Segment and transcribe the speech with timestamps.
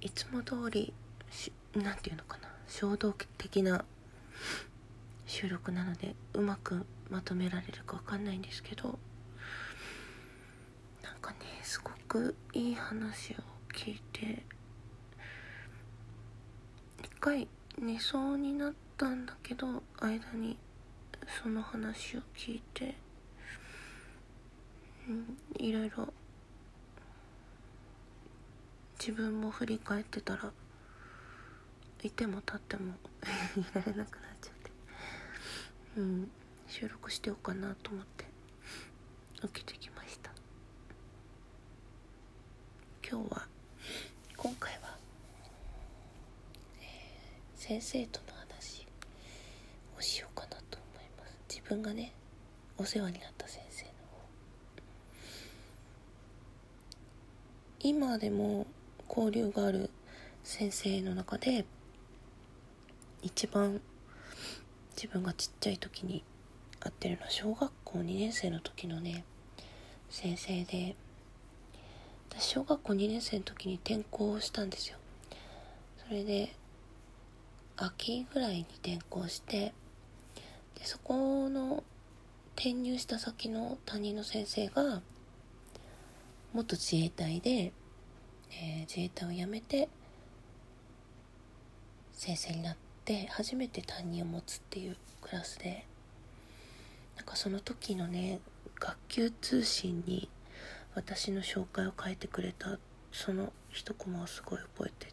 [0.00, 0.92] いつも通り
[1.30, 3.84] しなんていうのかな衝動的な
[5.26, 8.98] 収録なのでうまくまとめられるかわかんないんですけど
[11.02, 13.36] なんかねすごくいい話を
[13.74, 14.42] 聞いて
[17.02, 20.56] 一回寝そうになったんだけど間に
[21.42, 22.94] その話を聞いて、
[25.08, 26.12] うん、いろいろ
[29.06, 30.50] 自分も振り返ってたら
[32.02, 32.94] いても立っても
[33.56, 34.70] いられなくなっちゃって。
[35.96, 36.30] うん
[36.66, 38.24] 収録してようかなと思って
[39.44, 40.32] 受けてきました。
[43.08, 43.46] 今日は
[44.36, 44.98] 今回は、
[46.80, 48.88] えー、先生との話
[49.96, 51.36] をしようかなと思います。
[51.48, 52.12] 自分がね
[52.76, 54.26] お世話になった先生の方。
[57.78, 58.66] 今でも
[59.08, 59.90] 交流がある
[60.44, 61.64] 先生の中で
[63.22, 63.80] 一番
[64.94, 66.22] 自分がちっちゃい時に
[66.80, 69.24] 会ってるのは小学校2年生の時のね
[70.08, 70.94] 先生で
[72.30, 74.98] 私小学校2年生の時に転校したんですよ。
[76.06, 76.54] それで
[77.76, 79.74] 秋ぐらいに転校して
[80.78, 81.82] でそこの
[82.54, 85.02] 転入した先の担任の先生が
[86.52, 87.72] 元自衛隊で
[88.50, 89.88] えー、自衛隊を辞めて
[92.12, 95.84] 先生になって初めて担任を持つっていうクラスで
[97.16, 98.40] なんかその時のね
[98.78, 100.28] 学級通信に
[100.94, 102.78] 私の紹介を書いてくれた
[103.12, 105.12] その一コマをすごい覚えて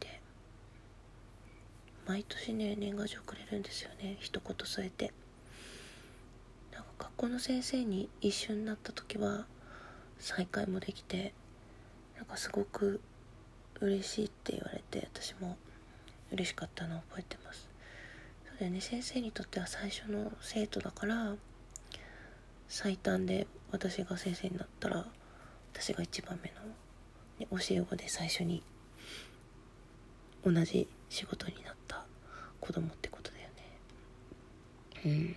[0.00, 0.20] て
[2.06, 5.12] 毎年ね年賀状くれるんですよね一言添えて。
[6.72, 9.46] なんか学校の先生に一緒になった時は
[10.18, 11.34] 再会もできて
[12.20, 13.00] なんかすごく
[13.80, 15.56] 嬉しいって言われて私も
[16.30, 17.66] 嬉しかったのを覚えてます。
[18.46, 18.82] そうだよね。
[18.82, 21.34] 先生にとっては最初の生徒だから
[22.68, 25.06] 最短で私が先生になったら
[25.72, 26.52] 私が一番目
[27.48, 28.62] の、教え子で最初に
[30.44, 32.04] 同じ仕事になった
[32.60, 35.06] 子供ってことだよね。
[35.06, 35.36] うん。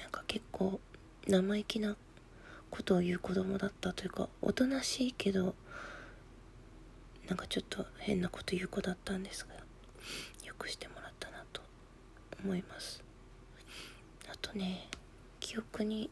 [0.00, 0.80] なんか結構
[1.28, 1.96] 生意気な
[2.74, 5.54] ことを言う子供だったというかおとなしいけど
[7.28, 9.54] なんかちょっと変なこと言う子だったんですが
[10.44, 11.62] よくしてもらったなと
[12.42, 13.00] 思います。
[14.28, 14.88] あとね
[15.38, 16.10] 記憶に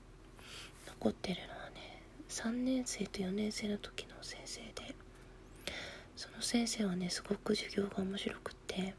[0.87, 4.95] 残ってるのはね3年生と4年生の時の先生で
[6.15, 8.95] その先生はねすごく授業が面白くって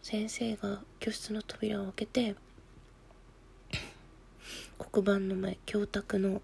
[0.00, 2.36] 先生が教室の扉を開けて
[4.90, 6.42] 黒板の前教卓の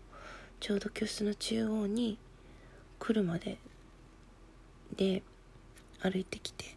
[0.61, 2.19] ちょうど教室の中央に
[3.01, 3.59] 来るまで
[4.97, 5.23] で
[6.01, 6.77] 歩いてきて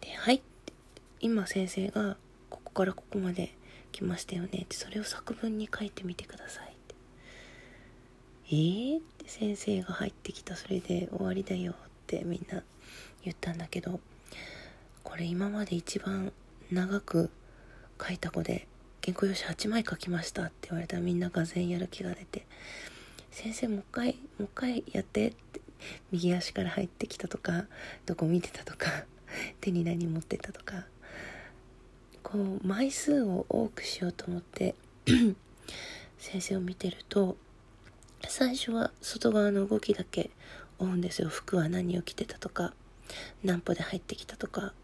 [0.00, 0.72] で「はい」って
[1.20, 2.16] 今先生が
[2.48, 3.54] ここからここまで
[3.90, 6.94] 来ましたよねってそれを作文に書いてみてくださいって
[8.46, 11.74] えー、って先生が入ってきたそれで終わりだよっ
[12.06, 12.62] てみんな
[13.24, 14.00] 言ったんだけど
[15.02, 16.32] これ今まで一番
[16.70, 17.30] 長く
[18.00, 18.66] 書いた子で
[19.04, 22.46] 原稿用紙8枚書きましたって言われたらみんなが全員やる気が出て
[23.32, 25.60] 先生もう一回もう一回やってって
[26.12, 27.64] 右足から入ってきたとか
[28.06, 29.04] どこ見てたとか
[29.60, 30.86] 手に何持ってたとか
[32.22, 34.74] こう枚数を多くしようと思って
[36.18, 37.36] 先生を見てると
[38.28, 40.30] 最初は外側の動きだけ
[40.78, 42.74] 追うんですよ服は何を着てたとか
[43.42, 44.74] 何歩で入ってきたとか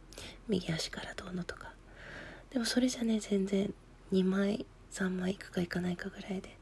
[0.48, 1.72] 右足からどうのとか
[2.50, 3.72] でもそれじゃね全然
[4.12, 6.56] 2枚3枚いくかいかないかぐらいで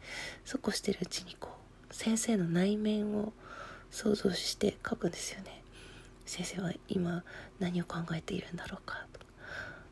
[0.45, 1.51] そこしてるうちにこ
[1.91, 3.33] う先生の内面を
[3.91, 5.63] 想像して書くんですよね。
[6.27, 7.23] 先生は今
[7.61, 9.21] 何を考えているんだろうかと。
[9.21, 9.27] か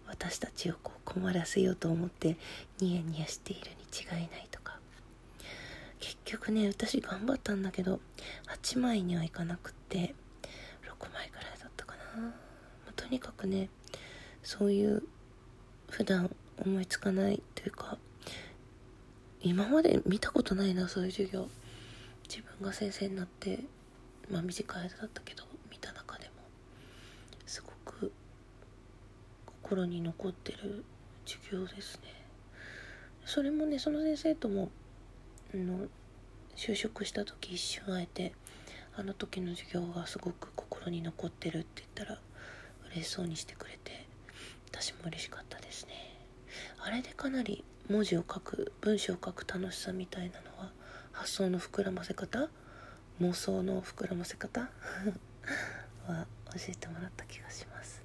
[0.09, 2.37] 私たちをこう困らせようと思って
[2.81, 4.79] ニヤニヤしているに違いないとか。
[6.01, 8.01] 結局ね私頑張ったんだけど
[8.63, 10.15] 8枚にはいかなくって
[10.83, 12.35] 6枚ぐらいだったかな、ま
[12.91, 13.71] あ、とにかくね
[14.43, 15.03] そういう
[15.89, 17.99] 普段思いつかないというか
[19.41, 21.49] 今まで見たことないなそういう授業。
[22.29, 23.61] 自分が先生になって
[24.31, 26.33] まあ短い間だったけど見た中でも。
[27.47, 28.11] すごく
[29.45, 30.85] 心に残ってる
[31.27, 32.25] 授業ですね。
[33.27, 34.71] それもねその先生とも
[35.55, 35.87] の
[36.57, 38.33] 就職した時一瞬会えて
[38.97, 42.21] あの時の授業がすごく心に残ってるって言ったら
[42.93, 44.07] 嬉しそうにしてくれて
[44.71, 46.04] 私も嬉しかったですね。
[46.87, 50.71] あれでかなり文字を書く文章を書く楽しさみたいなのは
[51.13, 52.51] 発想の膨らませ方？
[53.23, 54.61] 妄想の膨らませ方？
[56.07, 58.03] は教えてもらった気がします。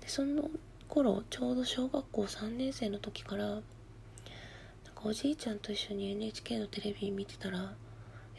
[0.00, 0.50] でその
[0.88, 3.62] 頃ちょうど小学校3年生の時からなんか
[5.04, 7.74] おじいちゃんと一緒に NHK のテレビ見てたら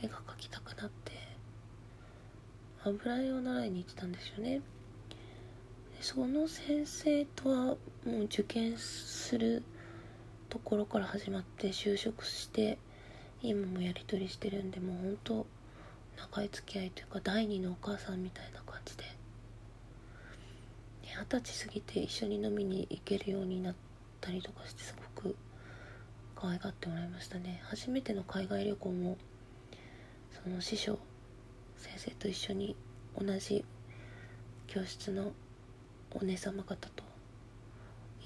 [0.02, 1.14] 絵が描きたくなって
[2.84, 4.62] 油絵を習いに行ってたんですよね。
[6.10, 9.62] その先生とはもう受験する
[10.48, 12.78] ところから始まって就職して
[13.42, 15.46] 今もやり取りしてるんでもう本当
[16.32, 19.04] 長い付き合いというか第二のお母さんみたいな感じで。
[21.04, 23.76] 二十歳過ぎて一緒に飲みに行けるようになっ
[24.22, 25.36] たりとかしてすごく
[26.38, 27.60] 可愛がってもらいましたね。
[27.66, 29.18] 初めての海外旅行も
[30.42, 31.00] その師匠
[31.76, 32.78] 先生と一緒に
[33.20, 33.66] 同じ
[34.68, 35.34] 教室の
[36.12, 37.04] お姉様方と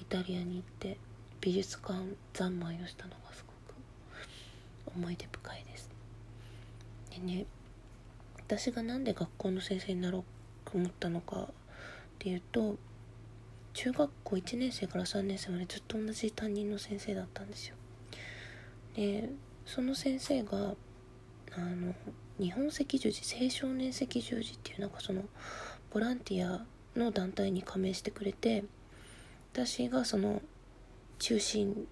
[0.00, 0.98] イタリアに行って
[1.40, 1.98] 美術館
[2.34, 5.90] 三昧をしたのがすごく思い出深いです。
[7.10, 7.46] でね
[8.38, 10.24] 私が何で学校の先生になろう
[10.70, 11.46] と思ったのかっ
[12.18, 12.76] ていうと
[13.72, 17.76] 中学校1年生から3年生までずっと同じ担任の先生だったんですよ。
[18.94, 19.30] で
[19.64, 20.74] その先生が
[21.52, 21.94] あの
[22.38, 25.22] 日本赤十字青少年赤十字っていうなんかその
[25.90, 26.64] ボランティア
[26.96, 28.64] の団体に加盟してくれて
[29.52, 30.42] 私がその
[31.18, 31.86] 中心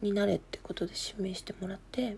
[0.00, 2.16] になれってことで指名してもらって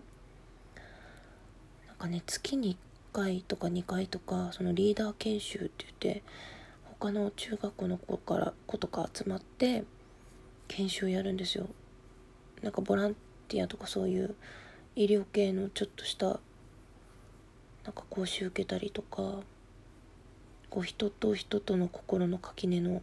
[1.87, 2.75] なんかね月に
[3.13, 6.23] 1回とか2回とかそのリーダー研修って言って
[6.99, 9.83] 他の中学校の子から子とか集まって
[10.67, 11.67] 研修やるんですよ。
[12.61, 13.15] なんかボラン
[13.47, 14.35] ティアとかそういう
[14.95, 16.25] 医療系のちょっとした
[17.83, 19.41] なんか講習受けたりとか
[20.69, 23.01] こう人と人との心の垣根の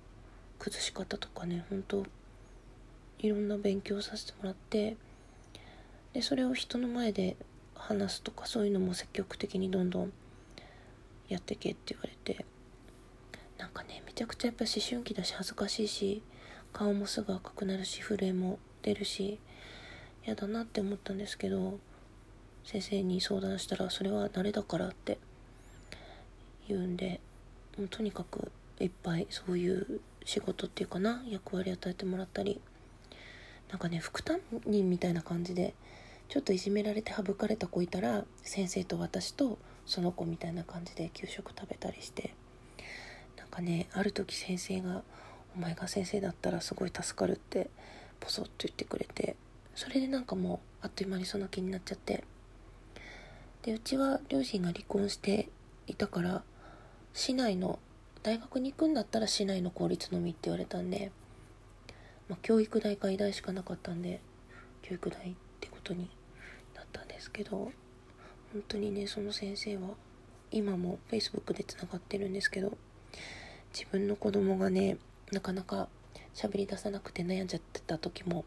[0.58, 2.04] 崩し方とかね本当
[3.18, 4.96] いろんな勉強させてもらって
[6.12, 7.36] でそれを人の前で
[7.74, 10.12] 話すとかそういうのも積極的にどんどん
[11.28, 12.44] やってけって言われて
[13.58, 16.22] なんかねめちゃくちゃやっぱ思春期だし恥ずかしいし
[16.72, 19.38] 顔もすぐ赤くなるし震えも出るし
[20.24, 21.78] 嫌だなって思ったんですけど
[22.64, 25.18] 先生に相談したらそれは慣れだからって
[26.68, 27.20] 言うんで
[27.78, 32.60] もうとにかくいっぱいそういう仕事っていうかな役割与えてもらったり
[33.70, 35.74] なんかね副担任みたいな感じで
[36.28, 42.34] ちょっといじめられて省かれた子いたら先生と私とその子みたいな感じで給食食べたりして
[43.36, 45.02] なんかねある時先生が
[45.56, 47.70] 「お前が先生だったらすごい助かる」って
[48.20, 49.36] ポソッと言ってくれて
[49.74, 52.24] それでなんかもうあっという間にその気になっちゃって。
[53.62, 55.48] でうちは両親が離婚して
[55.86, 56.42] いたから
[57.14, 57.78] 市内の
[58.22, 61.12] 大学に行くんだったら市内の公立のみって言われたんで、
[62.28, 64.20] まあ、教育代か医大しかなかったんで
[64.80, 66.08] 教育代ってことに
[66.74, 67.70] なったんですけど
[68.52, 69.88] 本当にねその先生は
[70.50, 72.76] 今も Facebook でつながってるんですけど
[73.72, 74.96] 自分の子供がね
[75.32, 75.88] なかなか
[76.34, 78.44] 喋り出さなくて悩んじゃってた時も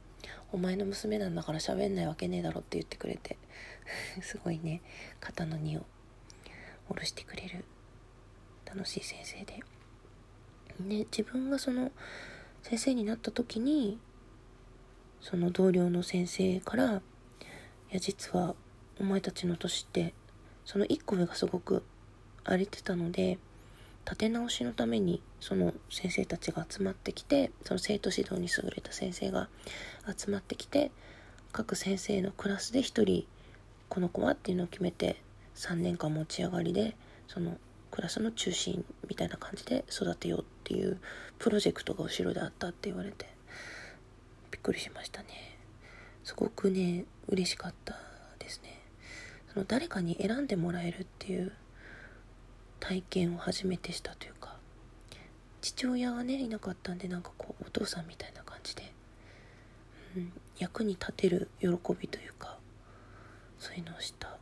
[0.52, 3.38] お前の娘なんだから喋んないわけねえだろって言ってくれて
[4.22, 4.82] すごいね
[5.20, 5.86] 肩の荷を
[6.88, 7.66] 下ろしてくれる
[8.66, 9.64] 楽しい先生で。
[10.80, 11.92] で自分がその
[12.62, 13.98] 先生になった時に
[15.22, 17.02] その同僚の先生から
[17.92, 18.56] 「いや実は
[19.00, 20.14] お前たちの年って
[20.66, 21.84] その1個上がすごく
[22.44, 23.38] 荒れてたので
[24.06, 29.50] 立て直しのためにその先生たちが集まってきてその生徒指導に優れた先生が
[30.16, 30.92] 集まってきて
[31.52, 33.26] 各先生のクラスで1人
[33.90, 35.22] この子はっていうのを決めて
[35.56, 36.96] 3年間持ち上がりで
[37.28, 37.58] その
[37.96, 41.00] クラスの中心みたいな感じで育てようっていう
[41.40, 43.26] プロジェクトが後ろであったって言われて
[44.52, 45.58] びっくりしましたね。
[46.26, 47.96] すごくね嬉しかった
[48.38, 48.82] ですね。
[49.54, 51.54] その誰かに選んでもらえるっていう
[52.82, 54.58] 体験を初めてしたというか
[55.62, 58.92] 父親がねいなかったんでなんかこうお父さんみたいな感じで、
[60.18, 62.58] うん、役に立てる喜びというか
[63.58, 64.35] そういうのをした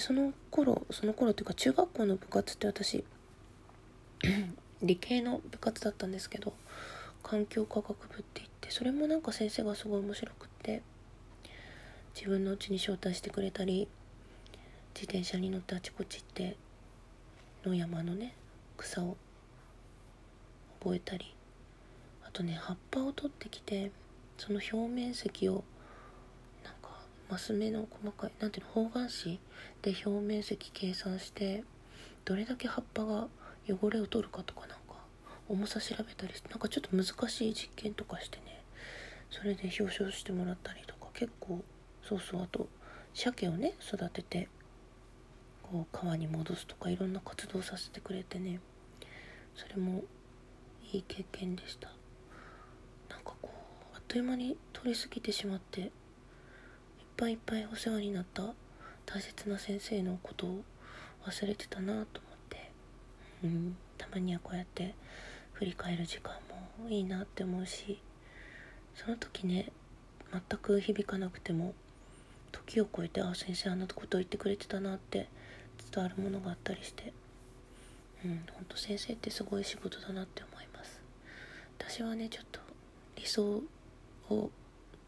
[0.00, 3.04] でその頃その頃というか中学校の部活って私
[4.82, 6.54] 理系の部活だったんですけど
[7.22, 10.80] 環境科学部って言ってそれもなんか先生がすごい面白くって
[12.14, 13.88] 自分のうちに招待してくれたり
[14.94, 16.56] 自転車に乗ってあちこち行って
[17.62, 18.34] 野山のね
[18.78, 19.18] 草を
[20.82, 21.34] 覚えたり
[22.26, 23.92] あとね葉っぱを取ってきて
[24.38, 25.62] その表面積を
[27.30, 29.40] マス目の細かいなんていうの方眼紙
[29.82, 31.62] で表面積計算して
[32.24, 33.28] どれだけ葉っぱが
[33.68, 34.76] 汚れを取るかとかなんか
[35.48, 38.62] 重さ調べたりしてなんかちょっと難しい実験とかしてね。
[39.30, 41.62] それで表彰してもらったりとか結構
[42.02, 42.68] そうそうあと
[43.14, 44.48] 鮭をね育てて
[45.62, 48.60] こう川に戻すとかいろんな活動させてくれてね。
[49.54, 50.02] それも
[50.92, 51.88] いい経験でした。
[53.08, 53.50] なんかこ
[53.92, 55.92] うあっという間に通り過ぎてしまって
[57.20, 58.54] ぱいいっぱいお世話になった
[59.04, 60.62] 大切な先生のことを
[61.26, 62.70] 忘れてたなと思って。
[63.44, 64.94] うんたまにはこうやって
[65.52, 66.32] 振り返る時間
[66.80, 68.00] もいいなって思うし
[68.94, 69.70] その時ね
[70.32, 71.74] 全く響かなくても
[72.50, 75.28] 時を超えてあ先生あんなこと言ってくれてたなって
[75.92, 77.12] 伝わるものがあったりして。
[78.24, 81.00] うんほんと先生ってすごい仕事だなって思います。
[81.78, 82.60] 私はねちょっと
[83.16, 83.62] 理想
[84.30, 84.50] を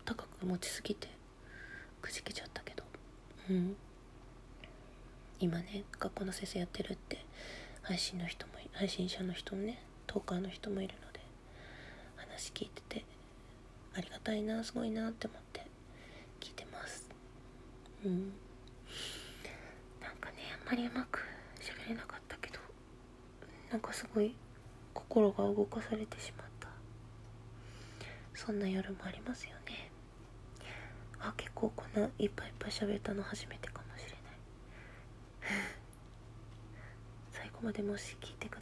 [0.04, 1.08] 高く持ちすぎて
[2.02, 2.82] くじけちゃったけど。
[3.48, 3.76] うん。
[5.40, 7.24] 今ね学校の先生やってるって
[7.82, 11.20] 配信の人も配信者の人もねトーカーの人もいるので
[12.16, 13.04] 話聞いてて
[13.94, 15.66] ありがたいなすごいなって思って
[16.40, 17.08] 聞いてます。
[18.04, 18.32] うん。
[20.00, 21.20] なんかねあんまりうまく
[21.60, 22.58] 喋れなかったけど
[23.70, 24.34] なんかすごい
[24.94, 26.68] 心が動かされてしまった。
[28.34, 29.91] そんな夜もありますよね。
[31.24, 34.20] あ結構こんないっぱいいっぱい喋ったの初めてかもしれない。
[37.30, 38.61] 最後までもし聞いてくだ